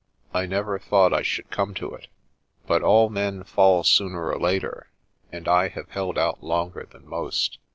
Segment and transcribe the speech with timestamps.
[0.33, 2.07] "I never thought I should come to it
[2.65, 4.89] But all men fall sooner or later,
[5.31, 7.59] and I have held out longer than most.